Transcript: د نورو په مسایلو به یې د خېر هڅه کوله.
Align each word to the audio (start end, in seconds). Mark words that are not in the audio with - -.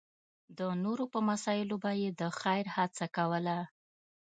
د 0.57 0.59
نورو 0.83 1.05
په 1.13 1.19
مسایلو 1.29 1.75
به 1.83 1.91
یې 2.01 2.09
د 2.19 2.21
خېر 2.39 2.65
هڅه 2.77 3.05
کوله. 3.15 3.57